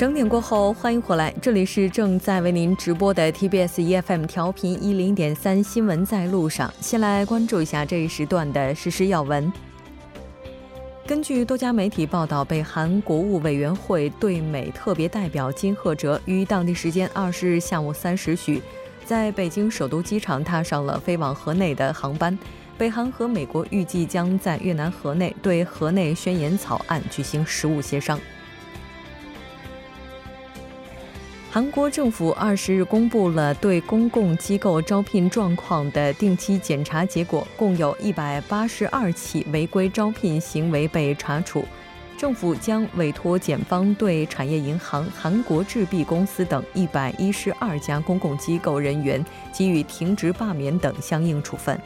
[0.00, 6.72] 整点过后，欢迎回来，这里是正在为您直播的 TBS EFM 调频一零点三新闻在路上。
[6.80, 9.52] 先来关注一下这一时段的实时要闻。
[11.06, 18.62] 根据多家媒体报道，北韩国务委员会对美特别代表金赫哲于当地时间二十日下午三时许，
[19.04, 22.38] 在北京首都机场踏上了飞往河内的航班。
[22.78, 28.18] 北韩和美国预计将在越南河内对河内宣言草案举行实务协商。
[31.52, 41.64] 韩国政府二十日公布了对公共机构招聘状况的定期检查结果，共有一百八十二起违规招聘行为被查处。
[42.16, 51.76] 政府将委托检方对产业银行、韩国制币公司等一百一十二家公共机构人员给予停职、罢免等相应处分。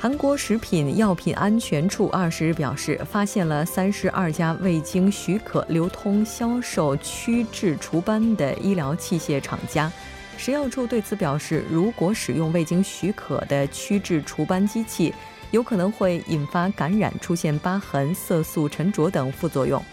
[0.00, 9.90] 韩国食品药品安全处二十日表示，发现了三十二家未经许可流通销售趋治除斑的医疗器械厂家。
[10.36, 15.12] 食药处对此表示，如果使用未经许可的趋治除斑机器，
[15.50, 19.84] 有可能会引发感染、出现疤痕、色素沉着等副作用。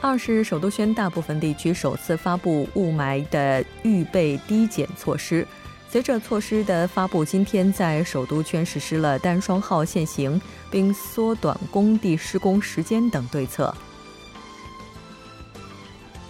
[0.00, 5.46] 二是，首都圈大部分地区首次发布雾霾的预备低减措施。
[5.90, 13.74] 随着措施的发布，今天在首都圈实施了单双号限行，并缩短工地施工时间等对策。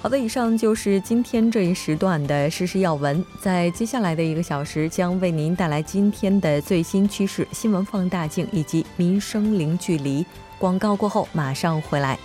[0.01, 3.23] 好的，以上就是今天这一时段的实时要闻。
[3.39, 10.25] 在接下来的一个小时，将为您带来今天的最新趋势、新闻放大镜以及民生零距离。
[10.59, 12.19] 广告过后马上回来。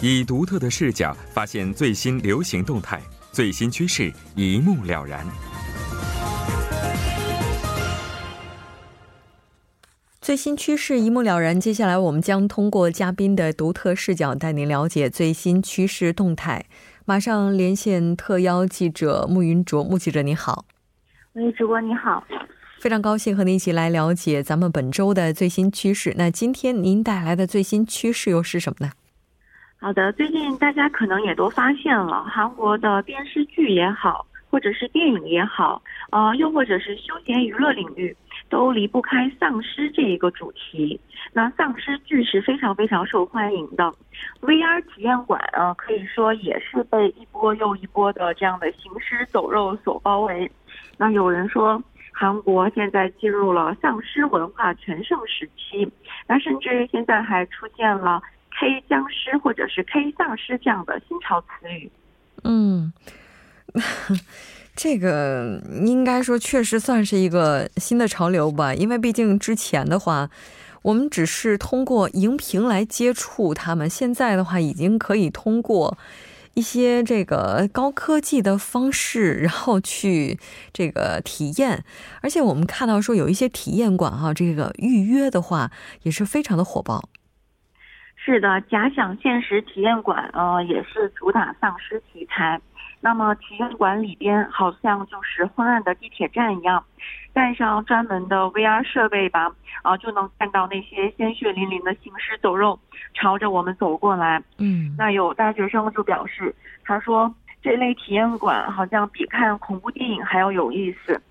[0.00, 3.02] 以独特的视角发现最新流行动态。
[3.36, 5.26] 最新趋势一目了然。
[10.22, 11.60] 最新趋势一目了然。
[11.60, 16.64] 接下来，我们将通过嘉宾的独特视角，带您了解最新趋势动态。
[17.04, 20.64] 马上连线特邀记者穆云卓，穆记者你好。
[21.34, 22.26] 喂，主播你好。
[22.80, 26.14] 非常高兴和您一起来了解咱们本周的最新趋势。
[26.16, 28.92] 那今天您带来的最新趋势又是什么呢？
[29.86, 35.80] 好的，最近大家可能也都发现了，韩国的电视剧也好，或者是电影也好，
[36.10, 38.16] 呃，又或者是休闲娱乐领域，
[38.48, 41.00] 都离不开丧尸这一个主题。
[41.32, 43.94] 那丧尸剧是非常非常受欢迎的
[44.40, 50.50] ，VR 体验馆啊，可以说也是被一波又一波的这样的行尸走肉所包围。
[50.98, 51.80] 那有人说，
[52.10, 55.88] 韩国现在进入了丧尸文化全盛时期，
[56.26, 58.20] 那甚至现在还出现了。
[58.58, 61.90] K 僵尸或者是 K 丧尸这样的新潮词语，
[62.44, 62.92] 嗯，
[64.74, 68.74] 这个应该说确实算是一个新的潮流吧。
[68.74, 70.30] 因为毕竟之前的话，
[70.82, 75.98] 我们只是通过荧屏来接触他们，现在的话已经可以通过
[76.54, 80.38] 一些这个高科技的方式，然后去
[80.72, 81.84] 这个体验。
[82.22, 85.70] 而且我们看到说有一些体验馆哈，这个预约的话
[86.04, 87.08] 也是非常的火爆。
[88.26, 92.60] 是的，假想现实体验馆，呃，也是主打丧尸题材。
[93.00, 96.84] 那么体验馆里边好像就是昏暗的地铁站一样，
[97.32, 102.76] 带上专门的 VR 设备吧，啊，就能看到那些鲜血淋淋的行尸走肉
[103.14, 104.42] 朝着我们走过来。
[104.58, 107.32] 嗯，那有大学生就表示，他说
[107.62, 111.22] 这类体验馆好像比看恐怖电影还要有意思。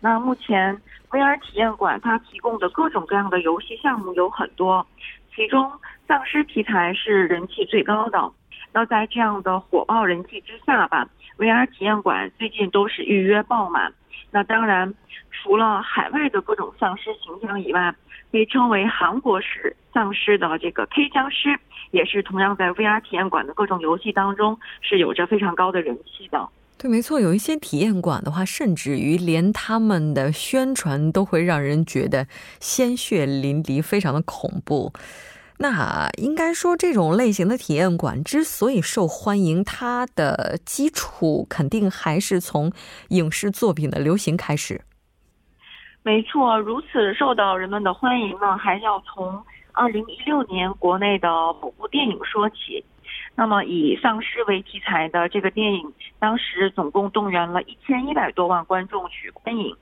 [0.00, 4.86] 那目前 VR 体验馆它提供的各种各样的游戏项目有很多，
[5.34, 5.72] 其中。
[6.12, 8.30] 丧尸题材是人气最高的，
[8.70, 11.08] 那在这样的火爆人气之下吧
[11.38, 13.90] ，VR 体验馆最近都是预约爆满。
[14.30, 14.92] 那当然，
[15.30, 17.94] 除了海外的各种丧尸形象以外，
[18.30, 21.58] 被称为韩国式丧尸的这个 K 僵尸，
[21.92, 26.46] 也是同样在 VR 体验馆的各种游戏当中是有着非常高的人气的。
[26.76, 32.26] 对，没错，有一些体验馆的话，甚至于连他们的宣传都会让人觉得
[32.60, 34.92] 鲜血淋漓，非常的恐怖。
[35.62, 42.72] 那应该说，这种类型的体验馆之所以受欢迎，它的基础肯定还是从
[43.10, 44.80] 影视作品的流行开始。
[46.02, 51.28] 没错，如此受到人们的欢迎呢，还要从二零一六年国内的
[51.62, 52.84] 某部电影说起。
[53.36, 59.76] 那么，以丧尸为题材的这个电影，当时总共动员了一千一百多万观众去观影。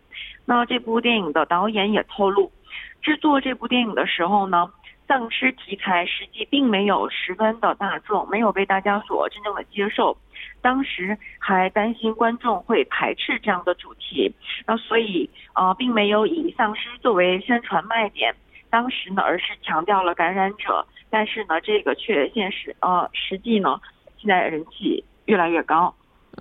[0.45, 2.53] 那这部电影的导演也透露，
[3.01, 4.71] 制作这部电影的时候呢。
[5.11, 10.17] 丧尸题材实际并没有十分的大众，没有被大家所真正的接受。
[10.61, 14.33] 当时还担心观众会排斥这样的主题，
[14.69, 18.33] 那所以呃并没有以丧尸作为宣传卖点，
[18.71, 23.81] 当时呢，而是强调了感染者，但是呢，这个却现实呃实际呢，
[24.17, 25.93] 现在人气越来越高。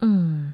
[0.01, 0.53] 嗯，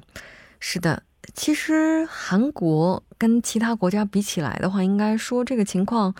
[0.58, 1.02] 是的，
[1.34, 6.14] 其实韩国跟其他国家比起来的话，应该说这个情况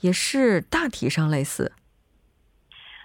[0.00, 1.72] 也是大体上类似。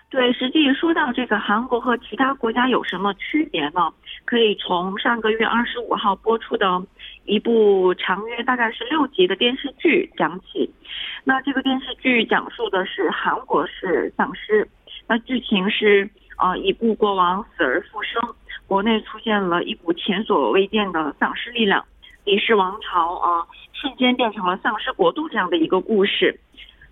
[0.09, 3.93] 对，实际说到这个韩国和其他国家有什么区别呢？
[4.25, 6.81] 可以从上个月二十五号播出的
[7.25, 10.73] 一部长约大概是六集的电视剧讲起。
[11.23, 14.67] 那这个电视剧讲述的是韩国式丧尸，
[15.07, 16.09] 那剧情是
[16.39, 18.19] 呃一部国王死而复生，
[18.65, 21.85] 国内出现了一股前所未见的丧尸力量，
[22.23, 26.39] 李氏王朝啊瞬间变成了丧尸国度这样的一个故事。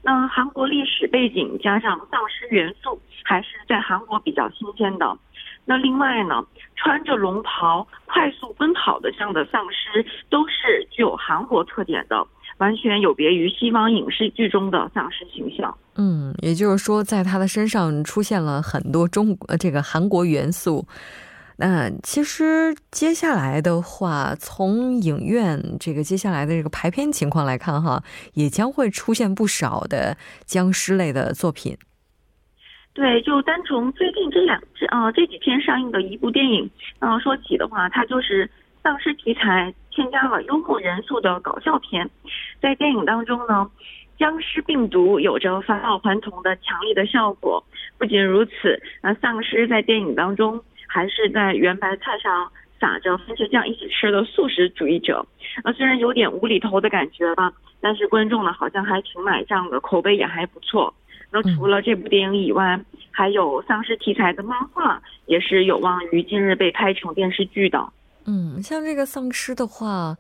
[0.08, 5.18] 那韩国历史背景加上丧尸元素，还是在韩国比较新鲜的。
[5.66, 6.42] 那另外呢，
[6.78, 12.26] 穿着龙袍快速奔跑的这样的丧尸，都是具有韩国特点的，
[12.58, 15.78] 完全有别于西方影视剧中的丧尸形象。
[15.98, 20.86] 嗯，也就是说，在他的身上出现了很多中呃这个韩国元素。
[21.60, 30.16] 那其实接下来的话，从影院这个接下来的这个排片情况来看，哈，也将会出现不少的
[30.46, 31.76] 僵尸类的作品。
[32.94, 36.70] 对，就单从最近这两这啊这几天上映的一部电影，
[37.00, 38.48] 呃说起的话，它就是
[38.84, 42.08] 丧尸题材添加了幽默元素的搞笑片。
[42.62, 43.68] 在电影当中呢，
[44.20, 47.64] 僵尸病毒有着返老还童的强力的效果。
[47.98, 50.64] 不仅如此，那丧尸在电影当中。
[50.88, 55.26] 还是在圆白菜上撒着番茄酱一起吃的素食主义者，
[55.64, 60.94] 那，虽然有点无厘头的感觉吧，但是观众呢好像还挺买账的，口碑也还不错。
[61.30, 62.80] 那除了这部电影以外，
[63.12, 67.86] 还有丧尸题材的漫画也是有望于近日被拍成电视剧的。
[68.26, 70.16] 嗯，像这个丧尸的话，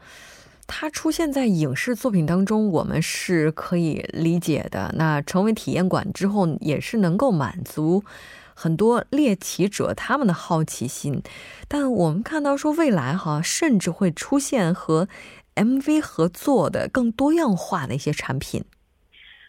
[0.66, 4.94] 它出现在影视作品当中，我们是可以理解的。
[4.98, 8.04] 那成为体验馆之后，也是能够满足。
[8.59, 11.21] 很多猎奇者他们的好奇心，
[11.68, 15.07] 但我们看到说未来哈，甚至会出现和
[15.56, 18.65] MV 合作的更多样化的一些产品。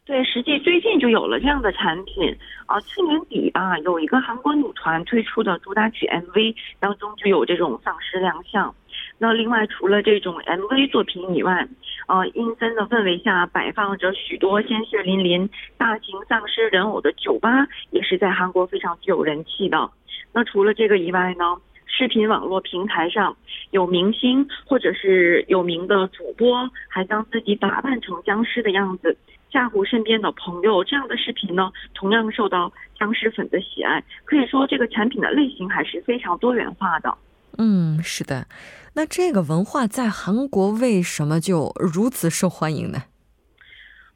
[0.04, 8.74] 对，实际最近就有了这样的产品啊，去年底啊，有一个韩国女团推出的主打曲 MV 当中就有这种丧尸亮相。
[9.20, 11.66] 那另外，除了这种 MV 作品以外，
[12.06, 19.90] 呃，阴森的氛围下摆放着许多鲜血淋淋、大型丧尸人偶的酒吧，也是在韩国非常具有人气的。
[20.32, 21.56] 那除了这个以外呢，
[21.86, 23.36] 视频网络平台上
[23.72, 29.16] 有明星或者是有名的主播，还将自己打扮成僵尸的样子
[29.50, 34.04] 吓唬身边的朋友，这样的视频呢，同样受到僵尸粉的喜爱。
[34.24, 37.12] 可以说，这个产品的类型还是非常多元化的。
[37.58, 38.46] 嗯，是的。
[38.94, 43.02] 那这个文化在韩国为什么就如此受欢迎呢？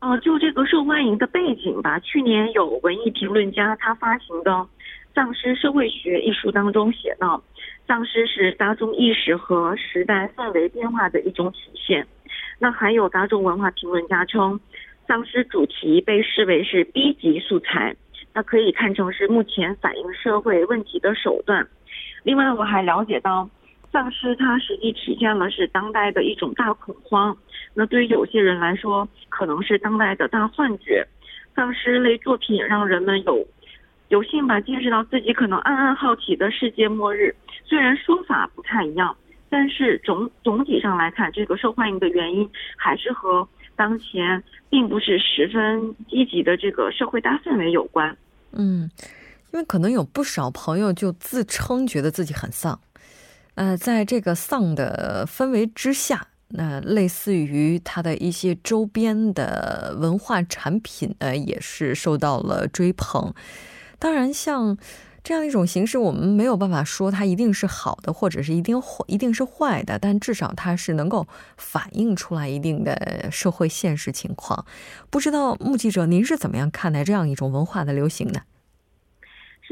[0.00, 1.99] 哦，就这个受欢迎的背景吧。
[2.00, 4.50] 去年有文艺评论家他发行的
[5.15, 7.41] 《丧尸社会学》一书当中写到，
[7.87, 12.05] 丧尸是大众意识和时代氛围变化的一种体现。
[12.58, 14.58] 那还有大众文化评论家称，
[15.06, 17.94] 丧尸主题被视为是 B 级素材，
[18.32, 21.69] 那可以看成是目前反映社会问题的手段。
[22.22, 23.48] 另外，我还了解到。
[23.93, 27.36] 丧尸它实际体现了是当代的一种大恐慌，
[27.74, 31.06] 那对于有些人来说，可能是当代的大幻觉。
[31.55, 33.46] 丧尸类作品让人们有
[34.08, 37.34] 有幸吧见识到自己可能暗暗好奇的世界末日。
[37.67, 39.14] 虽然说法不太一样，
[39.50, 42.48] 但是总总体上来看，这个受欢迎的原因
[42.79, 48.17] 还是和当前并不是十分积极的这个社会大氛围有关。
[48.52, 48.91] 嗯，
[49.53, 52.81] 因为可能有不少朋友就自称觉得自己很丧。
[53.55, 63.35] 呃，在这个丧的氛围之下，那类似于它的一些周边的文化产品呢，也是受到了追捧。
[63.99, 64.79] 当然，像
[65.23, 69.99] 这样一种形式，我们没有办法说它一定是好的，或者是一定坏，一定是坏的。
[69.99, 71.27] 但至少它是能够
[71.59, 74.65] 反映出来一定的社会现实情况。
[75.11, 78.41] 不知道目击者，您是怎么样看待这样一种文化的流行呢？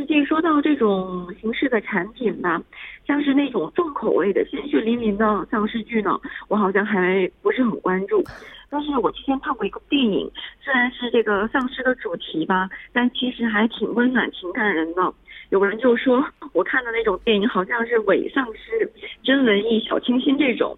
[0.01, 2.59] 实际说到这种形式的产品吧，
[3.07, 8.25] 像是那种重口味的鲜血淋淋的丧尸剧呢，我好像还不是很关注。
[8.71, 10.31] 但是我之前看过一个电影，
[10.63, 15.13] 虽然是这个丧尸的主题吧，但其实还挺温暖、挺感人的。
[15.51, 18.91] 有人就说，我看的那种电影好像是伪丧尸、
[19.23, 20.75] 真文艺、小清新这种。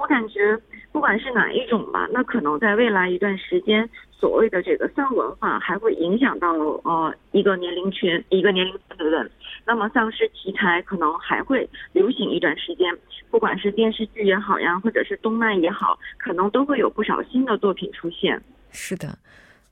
[0.00, 0.58] 我感觉。
[0.92, 9.30] 不管是哪一种吧，那可能在未来一段时间，所谓的这个丧文化还会影响到呃一个年龄群、一个年龄层的人。
[9.64, 12.94] 那么丧尸题材可能还会流行一段时间，
[13.30, 18.38] 不管是电视剧也好呀，或者是动漫也好，可能都会有不少新的作品出现。
[18.70, 19.16] 是的，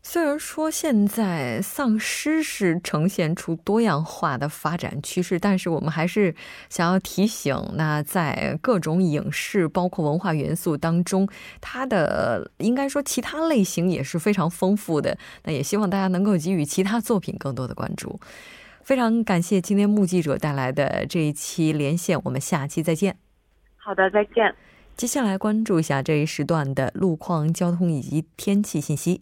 [0.03, 6.35] 虽然说现在丧尸是呈现出多样化的发展趋势，但是我们还是
[6.71, 11.29] 想要提醒，那在各种影视包括文化元素当中，
[11.61, 15.17] 它的应该说其他类型也是非常丰富的。
[15.45, 18.19] 那也希望大家能够给予其他作品更多的关注。
[18.83, 23.17] 非常感谢今天目击者带来的这一期连线，我们下期再见。
[23.77, 24.55] 好的，再见。
[24.97, 29.21] 接下来关注一下这一时段的路况、交通以及天气信息。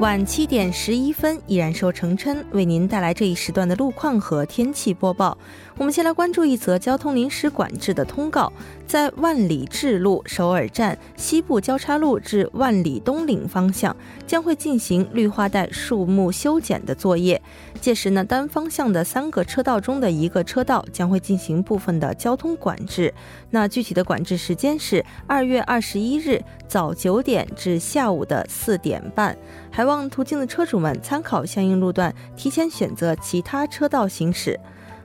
[0.00, 5.36] 晚七点十一分，依然受成琛为您带来这一时段的路况和天气播报。
[5.80, 8.52] 我们先来关注一则交通临时管制的通告。
[8.86, 13.96] 在万里至路首尔站西部交叉路至万里东岭方向，
[14.26, 17.40] 将会进行绿化带树木修剪的作业。
[17.80, 23.14] 届时呢，单方向的三个车道中的一个车道将会进行部分的交通管制。
[23.48, 29.34] 那具体的管制时间是二月二十一日早九点至下午的四点半。
[29.70, 34.60] 还望途经的车主们参考相应路段，提前选择其他车道行驶。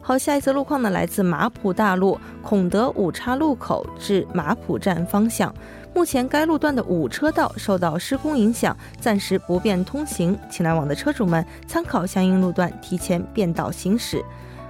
[0.08, 5.52] 好，下一则路况呢，来自马浦大路孔德五岔路口至马浦站方向。
[5.96, 14.24] 目前该路段的五车道受到施工影响，暂时不便通行，请来往的车主们参考相应路段，提前变道行驶。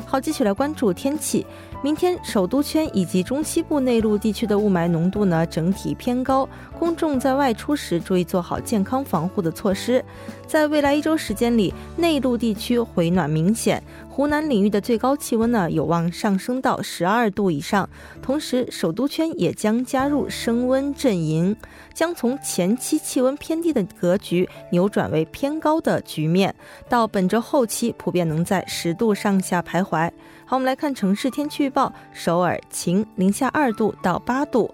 [0.05, 1.45] 好，继续来关注天气。
[1.81, 6.47] 明天首都圈以及中西部内陆地区的雾霾浓度呢整体偏高，
[6.79, 10.03] 公众在外出时注意做好健康防护的措施。
[10.47, 13.81] 在未来一周时间里，内陆地区回暖明显，
[14.15, 17.89] 湖南领域的最高气温呢有望上升到十二度以上。
[18.21, 21.53] 同时，首都圈也将加入升温阵营，
[21.93, 26.55] 将从前期气温偏低的格局扭转为偏高的局面。
[26.87, 30.09] 到本周后期，普遍能在十度上下徘徊。
[30.45, 34.73] 好，我们来看城市天气预报：首尔晴，零下二度到八度。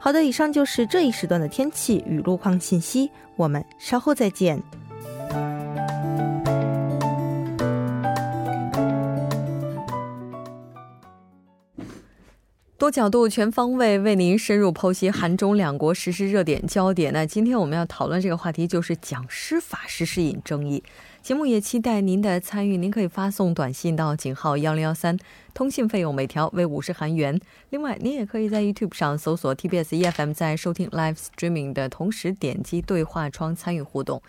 [0.00, 3.08] 好的，以上就是这一时段的天气与路况信息。
[3.36, 4.60] 我们稍后再见。
[12.80, 17.12] 多角度、全方位为您深入剖析韩中两国实施热点焦点。
[17.12, 20.82] 那今天我们要讨论这个话题，就是讲师法实施引争议。
[21.20, 25.14] 节目也期待您的参与，您可以发送短信到井号幺零幺三，
[25.52, 27.38] 通信费用每条为五十韩元。
[27.68, 34.22] 另外，您也可以在 YouTube 上搜索 TBS EFM，在收听 Live Streaming 的同时点击对话窗参与互动。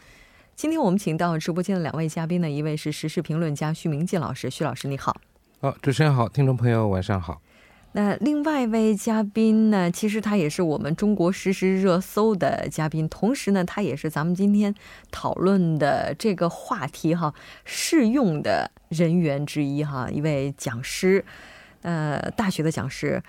[0.57, 5.15] 今天我们请到直播间的两位嘉宾呢，一位是时事评论家徐明季老师，徐老师你好。
[5.61, 7.41] 好，主持人好，听众朋友晚上好。
[7.93, 9.91] 那另外一位嘉宾呢？
[9.91, 14.73] 其实他也是我们中国实时热搜的嘉宾，同时呢，他也是咱们今天
[15.11, 17.33] 讨论的这个话题哈
[17.65, 21.25] 适用的人员之一哈，一位讲师，
[21.81, 23.21] 呃，大学的讲师。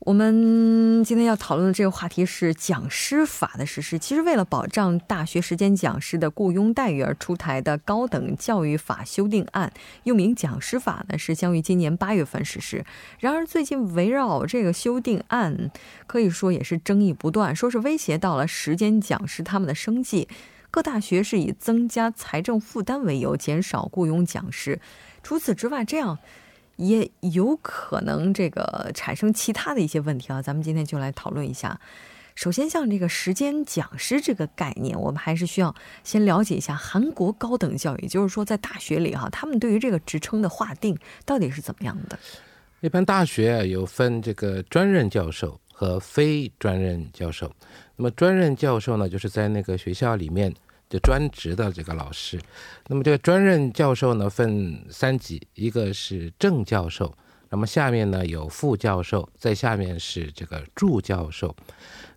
[0.00, 3.98] 我们今天要讨论的这个话题是讲师法的实施。
[3.98, 9.72] 其实，为了保障大学时间讲师的雇佣待遇而出台的高等教育法修订案，
[10.02, 12.84] 又名讲师法呢，是将于今年八月份实施。
[13.18, 15.70] 然而，最近围绕这个修订案，
[16.06, 20.28] 可以说也是争议不断，说是威胁到了时间讲师他们的生计。
[20.70, 24.80] 各大学是以增加财政负担为由，减少雇佣讲师。
[25.22, 26.18] 除此之外，这样。
[26.76, 31.80] 也有可能这个产生其他的一些问题啊，咱们今天就来讨论一下。
[32.34, 42.18] 首先，像这个时间讲师这个概念，我们还是需要先了解一下韩国高等教育，就是说在大学里哈，他们对于这个职称的划定到底是怎么样的？
[42.80, 47.50] 一般大学有分这个专任教授和非专任教授。
[47.94, 50.52] 那么专任教授呢，就是在那个学校里面。
[50.94, 52.40] 就专职的这个老师，
[52.86, 57.12] 那么这个专任教授呢分三级，一个是正教授，
[57.50, 61.52] 那么下面呢有副教授，在下面是这个助教授。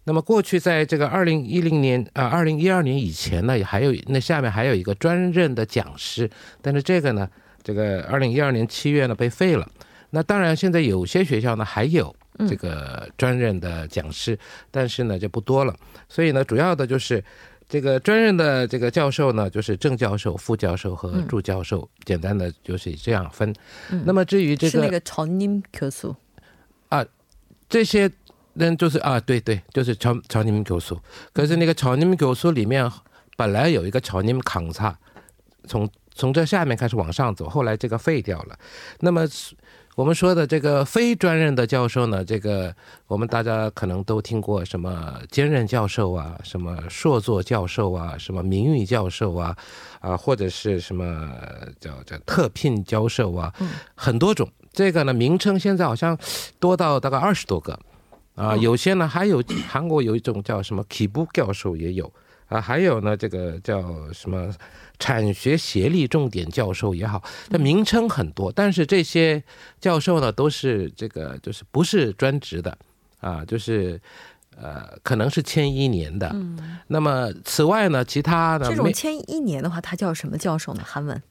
[0.04, 6.30] 那么过去在这个二零一零年啊，二零一二年以前呢，也还有那下面还有一个专任的讲师，
[6.62, 7.28] 但是这个呢，
[7.64, 9.68] 这个二零一二年七月呢被废了。
[10.12, 12.16] 那当然现在有些学校呢还有
[12.48, 14.38] 这个专任的讲师，
[14.70, 15.76] 但是呢就不多了。
[16.08, 17.24] 所以呢，主要的就是。
[17.70, 23.54] 这个专任的这个教授呢，就是正教授、副教授和助教授，简单的就是这样分。
[24.06, 26.16] 那么至于这个，是那个朝宁教授
[26.90, 27.06] 啊，
[27.68, 28.10] 这些
[28.54, 31.02] 人就是啊，对对，就是朝朝宁教授。
[31.34, 32.90] 可是那个朝宁教授里面
[33.36, 34.98] 本来有一个朝宁康差，
[35.68, 38.58] 从从这下面开始往上走，后来这个废掉了。
[39.00, 39.28] 那么。
[39.98, 42.72] 我们说的这个非专任的教授呢，这个
[43.08, 49.58] 我们大家可能都听过什么兼任教授啊，什么硕座教授啊，什么名誉教授啊，
[50.00, 51.32] 啊或者是什么
[51.80, 53.52] 叫叫特聘教授啊，
[53.96, 54.48] 很多种。
[54.72, 56.16] 这个呢名称现在好像
[56.60, 57.80] 多到大概二十多个。
[58.36, 62.14] 啊，有些呢还有韩国有一种叫什么 Kibu 教授也有
[62.48, 64.54] 啊，还有呢这个叫什么
[65.00, 69.44] 产学协力重点教授也好，这名称很多，但是这些
[69.80, 72.78] 教授呢都是这个就是不是专职的
[73.20, 74.00] 啊，就是
[74.56, 76.30] 呃可能是签一年的。
[76.34, 76.80] 嗯。
[76.88, 80.84] 那么此外呢，其他的这种签一年的话，他叫什么教授呢？
[80.86, 81.22] 韩文。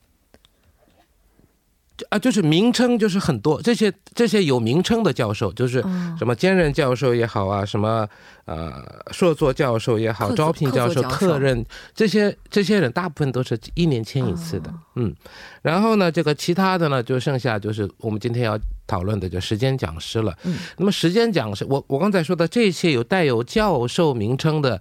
[2.10, 5.80] 啊，就是名称就是很多这些这些有名称的教授，就是
[6.18, 8.06] 什么兼任教授也好啊，什么
[8.44, 15.14] 呃硕座教授也好，招聘教授、特任这些这些人，大部分都是一年签一次的，嗯。
[15.62, 20.36] 然后呢，这个其他的呢，就剩下就是我们今天要讨论的，就时间讲师了。
[20.44, 20.58] 嗯。
[20.76, 24.80] 那么时间讲师，我我刚才说的这些有带有教授名称的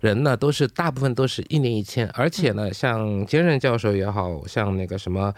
[0.00, 5.32] 人呢，都是大部分都是一年一签，而且呢，像兼任教授也好像那个什么。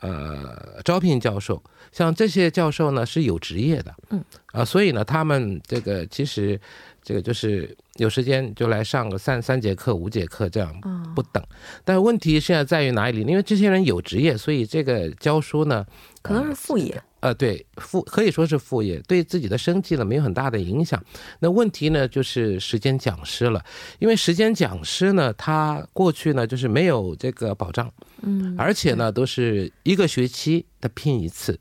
[0.00, 1.62] 呃，招聘教授。
[1.92, 4.22] 像这些教授呢是有职业的，嗯，
[4.52, 6.60] 啊，所以呢，他们这个其实
[7.06, 10.74] 这个就是有时间就来上个三三节课、五节课这样
[11.14, 11.40] 不等。
[11.84, 13.20] 但问题现在在于哪里？
[13.20, 15.86] 因为这些人有职业，所以这个教书呢
[16.20, 17.00] 可能是副业。
[17.20, 21.00] 呃，对，副可以说是副业，对自己的生计呢没有很大的影响。
[21.38, 23.64] 那问题呢就是时间讲师了，
[24.00, 27.88] 因为时间讲师呢，他过去呢就是没有这个保障，
[28.22, 31.56] 嗯，而且呢都是一个学期的聘一次，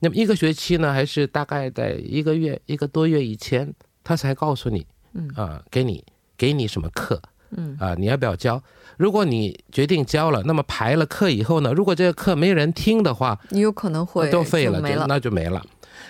[0.00, 3.72] 那么一个学期呢还是大概在一个月一个多月以前，
[4.04, 6.04] 他才告诉你，嗯啊，给你
[6.36, 7.20] 给你什么课。
[7.56, 8.60] 嗯啊，你要不要教？
[8.96, 11.72] 如果你决定教了，那么排了课以后呢？
[11.72, 15.64] 如果这个课没人听的话，你有可能会都废了，没了，那就没了。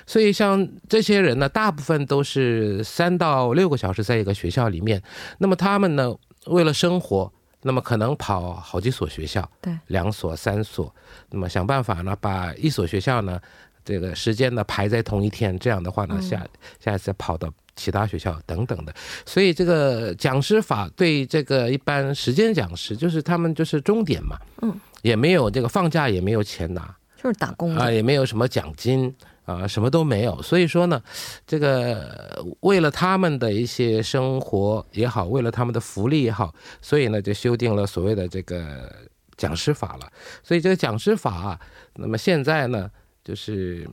[0.06, 5.02] 所以像这些人呢，大部分都是三到六个小时在一个学校里面。
[5.36, 6.14] 那么他们呢，
[6.46, 7.30] 为了生活，
[7.60, 10.94] 那么可能跑好几所学校，对，两所、三所，
[11.28, 13.38] 那么想办法呢，把一所学校呢，
[13.84, 15.58] 这个时间呢排在同一天。
[15.58, 16.46] 这样的话呢，下
[16.80, 17.52] 下一次跑到。
[17.76, 18.94] 其他学校等等的，
[19.26, 29.12] 所以这个讲师法对这个一般时间讲师，就是他们就是终点嘛，嗯，也没有这个放假，也没有钱拿，就是打工啊，也没有什么奖金
[29.44, 30.40] 啊，什么都没有。
[30.40, 31.02] 所以说呢，
[31.46, 38.88] 这个为了他们的一些生活也好，为了他们的福利也好，所以呢就修订了所谓的这个
[39.36, 40.08] 讲师法了。
[40.44, 41.58] 所以这个讲师法，
[41.96, 42.88] 那么现在呢，
[43.24, 43.84] 就是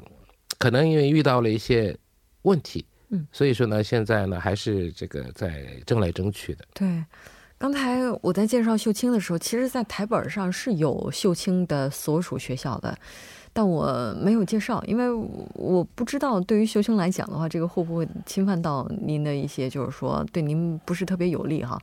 [0.60, 1.98] 可能因为遇到了一些
[2.44, 2.86] 问题。
[3.12, 6.66] 嗯，所以说呢，现在呢还是这个在争来争去的。
[6.74, 7.04] 对，
[7.58, 12.98] 刚才我在介绍秀清的时候，其实，在台本上是有秀清的所属学校的，
[13.52, 15.12] 但我没有介绍，因为
[15.56, 21.78] 我不知道对于秀清来讲的话，这个会不会侵犯到您的一些，就是说对您不是特别有利哈。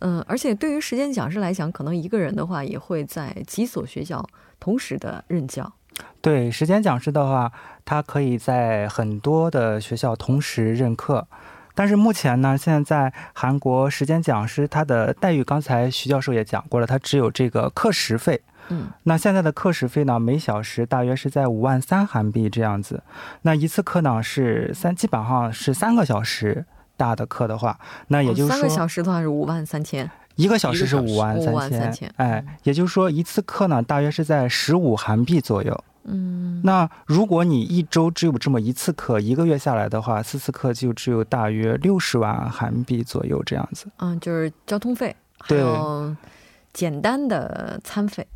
[0.00, 4.26] 嗯，而且对于时间讲师来讲，可能一个人的话也会在几所学校
[4.58, 5.70] 同时的任教。
[6.20, 7.50] 对时间讲师的话，
[7.84, 11.26] 他可以在很多的学校同时任课，
[11.74, 18.40] 但是目前呢，现在在韩国时间讲师他的待遇，刚才徐教授也讲过了，他只有这个课时费。
[18.68, 23.02] 嗯，那现在的课时费呢，每小时大约是在五万三韩币这样子。
[23.42, 26.64] 那一次课呢是三，基本上是三个小时
[26.96, 27.76] 大的课的话，
[28.06, 30.08] 那也就是说三个小时的话是五万三千。
[30.36, 35.84] 一个小时是五万三千，哎，也就是说一次课呢，大约是在十五韩币左右。
[36.04, 43.86] 嗯，那如果你一周只有这么一次课，一个月下来的话，四次课就只有大约六十万韩币左右这样子。
[43.98, 46.16] 嗯，就是交通费，还有
[46.72, 48.26] 简单的餐费，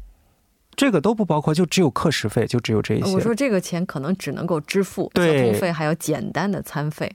[0.76, 3.12] 这个都不包括，就只有课时费，就只有这一些。
[3.14, 7.10] 我说这个钱可能只能够支付交通费，还有简单的餐费。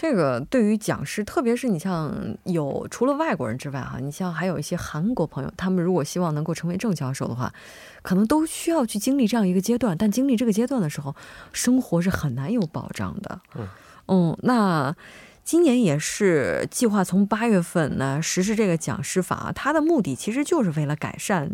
[0.00, 2.10] 这个对于讲师，特别是你像
[2.44, 7.52] 有除了外国人之外哈，你像还有一些韩国朋友，他们如果希望能够成为正教授的话，
[8.00, 9.94] 可能都需要去经历这样一个阶段。
[9.98, 11.14] 但经历这个阶段的时候，
[11.52, 13.40] 生活是很难有保障的。
[13.56, 13.68] 嗯，
[14.08, 14.96] 嗯，那。
[15.50, 21.50] 今年也是计划从八月份呢实施这个讲师法，它的目的其实就是为了改善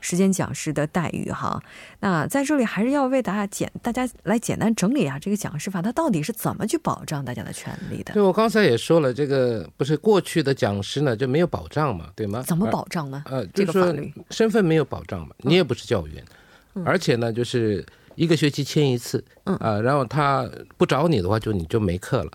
[0.00, 1.60] 时间讲师的待遇哈。
[1.98, 8.14] 那在这里还是要为大家简大家来简单整理一下，这个讲师法它到底是怎么去保障大家的权利的？
[8.14, 12.44] 对，我刚才也说了，这个不是过去的讲师呢就没有保障嘛，对吗？
[12.46, 13.20] 怎么保障呢？
[13.26, 13.92] 呃，就是说
[14.30, 16.24] 身份没有保障嘛，你也不是教员，
[16.84, 17.84] 而且呢就是
[18.14, 22.30] 一个学期签一次，嗯啊，然后他不找你的话，就你就没课了。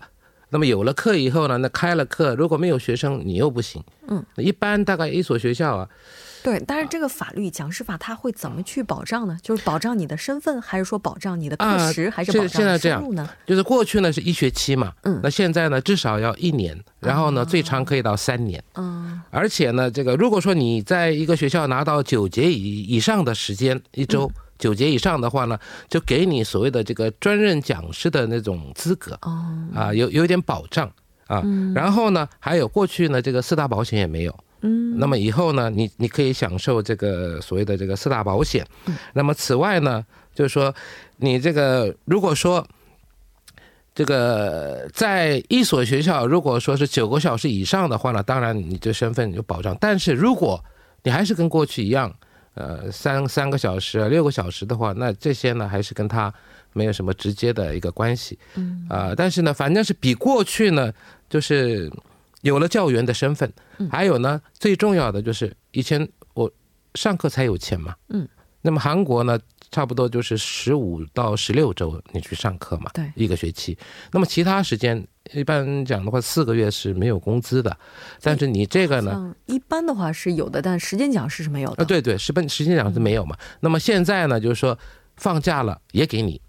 [0.48, 3.82] 那么有了课以后呢，那开了课，如果没有学生，你又不行。
[4.08, 5.88] 嗯，一般大概一所学校啊，
[6.44, 9.36] 对，但是这个法律讲师法它会怎么去保障呢？
[9.42, 13.28] 就是保障你的身份，还是说保障你的课时，还是保障你的收入呢？
[13.44, 30.90] 就是过去呢是一学期嘛，嗯，那现在呢至少要一年，然后呢最长可以到三年，嗯，而且呢这个如果说你在一个学校拿到九节以以上的时间，一周九节以上的话呢，就给你所谓的这个专任讲师的那种资格，哦，啊有有点保障
[31.26, 31.42] 啊，
[31.74, 34.34] 然后呢还有过去呢这个四大保险也没有。
[34.62, 38.66] 嗯，那么以后呢，你你可以享受这个所谓的这个四大保险。
[39.12, 40.74] 那么此外呢，就是说，
[41.18, 42.66] 你这个如果说
[43.94, 49.76] 这个在一所学校，如果说是九个小时以上的话呢，当然你这身份有保障。
[49.78, 50.64] 但是如果
[51.02, 52.16] 你还是跟过去一样，
[52.56, 56.34] 呃，三三个小时、六个小时的话，那这些呢还是跟他
[56.72, 58.36] 没有什么直接的一个关系。
[58.56, 60.92] 嗯啊，但是呢，反正是比过去呢，
[61.30, 61.90] 就是。
[62.42, 63.52] 有了教员的身份，
[63.90, 66.48] 还有呢，最重要的就是以前我
[66.94, 67.92] 上课才有钱嘛。
[68.10, 68.28] 嗯，
[68.66, 69.38] 那么韩国呢，
[69.70, 73.78] 差不多就是十五到十六周你去上课嘛，对，一个学期。
[74.10, 77.74] 那么其他时间一般讲的话，四个月是没有工资的。
[78.20, 81.84] 但是你这个呢，一般的话是有的，但时间讲师是没有的。
[81.84, 83.36] 啊，对对，时本时间奖是没有嘛。
[83.60, 84.76] 那么现在呢，就是说
[85.16, 86.40] 放假了也给你，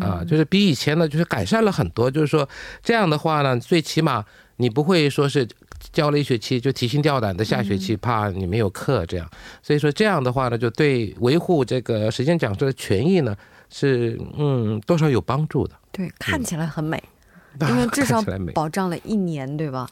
[0.00, 2.10] 啊，就是比以前呢就是改善了很多。
[2.10, 2.48] 就是说
[2.82, 4.24] 这样的话呢，最起码。
[4.60, 5.46] 你不会说是
[5.92, 9.28] 教了一学期就提心吊胆的，下学期怕你没有课这样，
[9.62, 13.36] 所以说这样的话呢，就对维护这个时间讲师的权益呢
[13.70, 15.74] 是嗯多少有帮助的。
[15.90, 17.02] 对，看起来很美，
[17.60, 18.22] 因为至少
[18.54, 19.88] 保障了一年，对吧？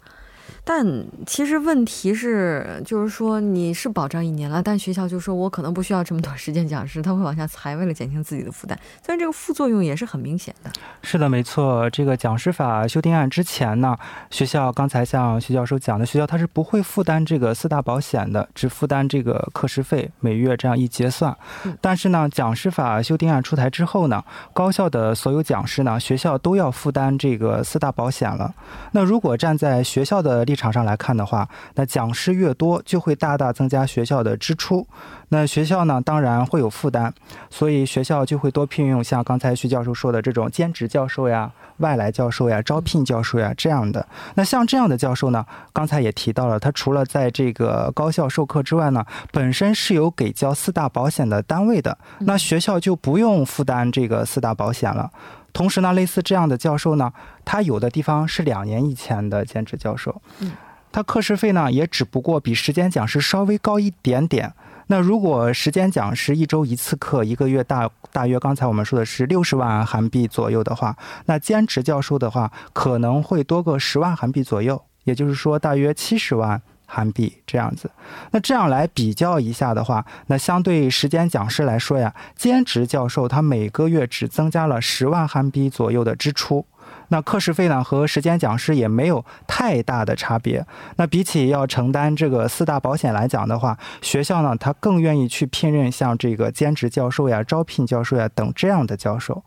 [0.69, 0.85] 但
[1.25, 8.77] 其实问题是，就是说你是保障一年了，但学校就说我可能不需要这么多时间讲师，他会往下裁，为了减轻自己的负担。
[9.01, 10.71] 虽然这个副作用也是很明显的。
[11.03, 11.89] 是的，没错。
[11.91, 13.97] 这个讲师法修订案之前呢，
[14.29, 21.37] 学校刚才像徐教授讲的，学校它是不会负担这个四大保险的，只负担这个课时费，每月这样一结算。
[21.81, 24.21] 但是呢，讲师法修订案出台之后呢，
[24.53, 28.53] 高校的所有讲师呢，学校都要负担这个四大保险了。
[28.91, 34.87] 那如果站在学校的立场上来看的话，那讲师越多，就会大大增加学校的支出。
[35.29, 37.13] 那学校呢，当然会有负担，
[37.51, 44.07] 所以学校就会多聘用像刚才徐教授说的这种兼职教授呀、外来教授呀、招聘教授呀这样的。
[44.35, 55.11] 那像这样的教授呢，刚才也提到了，他除了在这个高校授课之外呢，本身是有给交四大保险的单位的，那学校就不用负担这个四大保险了。
[55.57, 57.11] 同时呢，类似这样的教授呢，
[57.43, 60.53] 他有的地方是两年以前的兼职教授，嗯，
[60.93, 64.53] 他课时费呢也只不过比时间讲师稍微高一点点。
[64.89, 76.61] 那如果时间讲师一周一次课，一个月大大约刚才我们说的是六十万韩币左右的话，那兼职教授的话可能会多个十万韩币左右，也就是说大约七十万。
[76.87, 77.91] 韩币这样子，
[78.31, 86.65] 那这样来比较一下的话，那相对时间讲师来说呀，兼职教授他每个月只增加了十万韩币左右的支出，
[87.09, 90.65] 那课时费呢和时间讲师也没有太大的差别。
[90.97, 99.43] 那比起要承担这个四大保险来讲的话，学校呢他更愿意去聘任像这个兼职教授呀、招聘教授呀等这样的教授。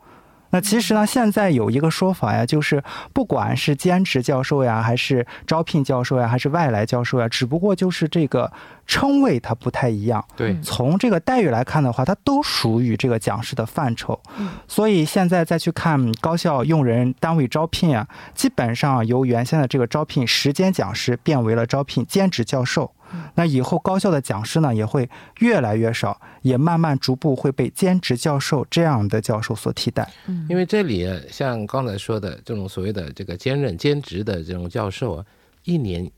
[0.51, 2.83] 那其实呢，现在有一个说法呀，就是
[3.13, 8.51] 不管是兼职教授呀，还是招聘教授呀，还是外来教授呀，只不过就是这个
[8.87, 10.23] 称谓它不太一样。
[10.35, 14.19] 对，从这个待遇来看的话，它都属于这个讲师的范畴。
[14.37, 22.91] 嗯，所以现在再去看高校用人单位招聘啊，基本上由原先的这个招聘时间讲师变为了招聘兼职教授。
[23.35, 30.11] 那以后高校的讲师呢，也会越来越少，也慢慢逐步会被兼职教授这样的教授所替代。
[30.27, 35.25] 嗯，因为这里像刚才说的这种所谓的这个兼任兼职的这种教授啊，
[35.63, 36.09] 一年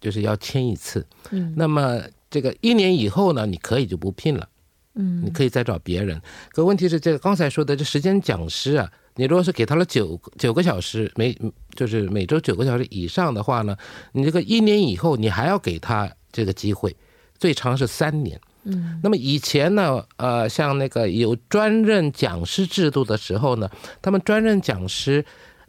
[0.00, 1.06] 就是要签一次。
[1.30, 4.48] 嗯，那么这个一年以后呢，你可以就不聘了。
[4.94, 6.20] 嗯，你可以再找别人。
[6.50, 11.36] 可问题是，这个刚才说的这时间讲师啊，你如果是给他了九九个小时，每
[11.76, 13.76] 就是每周九个小时以上的话呢，
[14.12, 16.10] 你这个一年以后你还要给他。
[16.30, 16.94] 这个机会
[17.38, 23.70] 最长是三年，嗯，那么以前呢，呃，像那个有专任讲师制度的时候呢，
[24.02, 25.24] 他们专任讲师，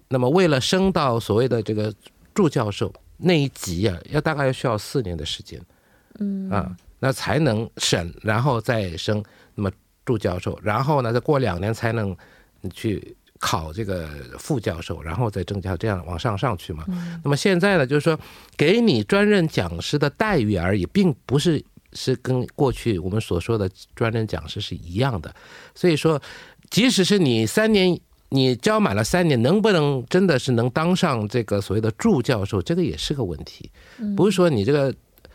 [0.10, 1.93] 那么为了升到所谓的这个
[2.34, 5.62] 助教授那一级啊，要大概要需要四年的时间，
[6.19, 6.50] 嗯。
[6.50, 9.24] 啊，那才能审，然后再升，
[9.56, 9.72] 那么
[10.06, 12.15] 助教授，然后呢，再过两年才能
[12.74, 13.15] 去。
[13.39, 16.86] 考这个副教授，然后再增加，这样往上上去嘛。
[17.23, 18.19] 那么现在呢，就是说
[18.56, 25.34] 给你专任讲师的待遇而已，并不是是跟过去我们所说的专任讲师是一样的。
[25.73, 26.21] 所以说，
[26.69, 27.99] 即使是你三年，
[28.30, 33.71] 你教满了三年，能不能真的是能当上这个所谓的助教授，这个也是个问题。
[34.15, 34.93] 不是说你这个。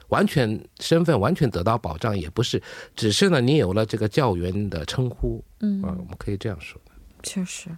[0.08, 2.62] 完全身份完全得到保障，也不是，
[2.94, 6.80] 只是呢，你有了这个教员的称呼，嗯，啊，我们可以这样说。
[7.22, 7.70] 确实，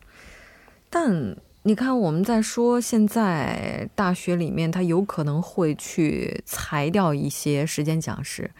[0.88, 8.50] 但你看，我们在说现在大学里面，他有可能会去裁掉一些时间讲师。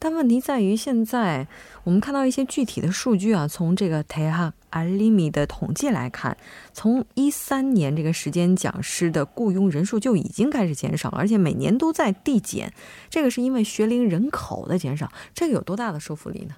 [0.00, 1.48] 但问题在于，现在
[1.82, 6.36] 我们看到一些具体的数据啊，从这个 Teha Alimi 的统计来看，
[6.72, 12.72] 从一三年这个时间讲师的雇佣人数就已经开始减少了，而且每年都在递减。
[13.10, 16.54] 这个是因为学龄人口的减少，这个有多大的说服力呢？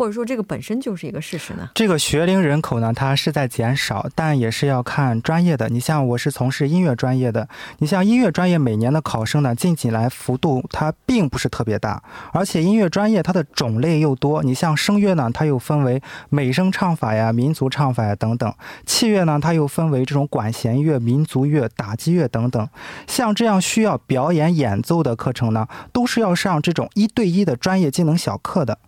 [0.00, 1.68] 或者说这个本身就是一个事实呢？
[1.74, 5.68] 这个学龄人口呢，它是在减少，但也是要看专业的。
[5.68, 7.46] 你像我是从事音乐专业的，
[7.80, 14.42] 你像音乐专业每年的考生呢，近几来幅度它并不是特别大，而且音乐专业它的种类又多。
[14.42, 18.50] 你像声乐呢，它又分为美声唱法呀、民族唱法呀等等；
[18.86, 22.66] 器乐呢，它又分为这种管弦乐、民族乐、打击乐等等。
[23.06, 28.78] 像这样需要表演演奏的课程呢，都是要上这种一对一的专业技能小课的。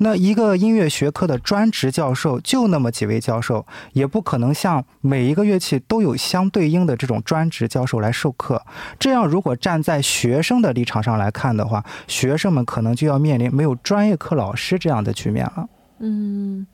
[0.00, 0.57] 那一个。
[0.58, 8.62] 音乐学科的专职教授就那么几位教授，也不可能像每一个乐器都有相对应的这种专职教授来授课。
[8.98, 15.68] 这样，如果站在学生的立场上来看的话，学生们可能就要面临没有专业课老师这样的局面了。
[16.00, 16.66] 嗯，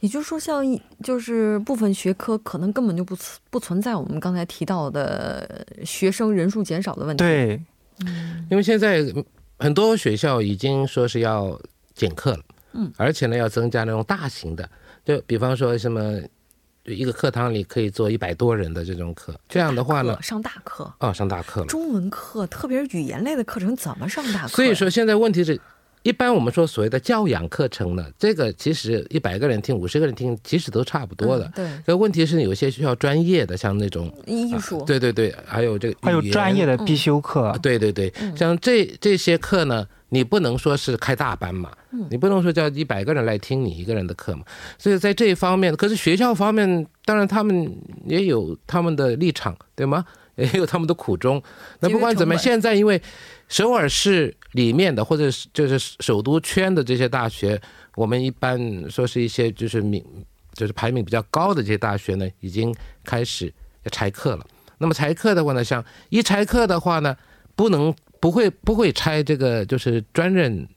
[0.00, 0.64] 也就是说，像
[1.02, 3.16] 就是部分学科可能根本就不
[3.50, 7.22] 不存在我们刚才提到的学生人数减少的问题。
[7.22, 7.60] 对，
[8.04, 9.04] 嗯，因为现在
[9.58, 11.58] 很多学校已经说是要
[11.94, 12.40] 减课了。
[12.72, 14.68] 嗯，而且呢，要增加那种大型的，
[15.04, 16.20] 就比方说什么，
[16.84, 21.66] 一个课堂里可以坐一百多人的这种课，这样的话呢，上大课啊，上大课了。
[21.66, 24.48] 中文课，特别是语言类的课程，怎么上大课？
[24.48, 25.60] 所以说，现在问题是，
[26.02, 31.50] 一般我们说所谓的教养课程呢，这个其实一百个人听，五十个人听，其实都差不多的。
[31.54, 31.68] 对。
[31.86, 39.86] 可问题是，有些需要专业的，像那种艺术，对对对，还有这个还有专业的必修课，对对对，像这这些课呢。
[40.12, 41.70] 你不能说是开大班嘛，
[42.10, 44.42] 你不能说叫一百个人来听你一个人的课嘛，
[44.76, 47.72] 所以在这一方面，可是学校方面，当然他们
[48.04, 50.04] 也有他们的立场，对吗？
[50.40, 51.42] 也有他们的苦衷。
[51.80, 53.00] 那不管怎么，现在因为
[53.48, 57.60] 首尔市里面的或者就是首都圈的这些大学，
[57.94, 58.58] 我们一般
[58.90, 60.04] 说是一些就是名
[60.54, 62.74] 就是排名比较高的这些大学呢，已经
[63.04, 63.52] 开始
[63.84, 64.46] 要拆课了。
[64.78, 67.16] 那么拆课的话呢，像一拆课的话呢，
[67.54, 67.94] 不能。
[68.20, 70.68] 不会不会拆这个就是专任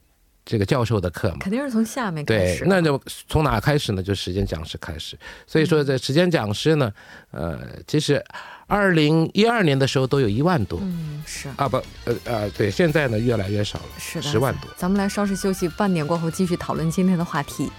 [0.46, 1.38] 这个教授的课嘛？
[1.40, 2.60] 肯定是从下面开始。
[2.60, 4.04] 对，那就从哪开始呢？
[4.04, 5.18] 就时间讲师开始。
[5.48, 6.92] 所以说，这时间讲师呢，
[7.32, 8.24] 呃，其实
[8.68, 10.80] 二零一二年的时候都有一万多。
[10.82, 14.70] 嗯，是啊，不，呃呃，对，现在呢越来越少了，是的，十万多。
[14.76, 17.72] 咱们来稍事休息，半点过后继续讨论今天的话题。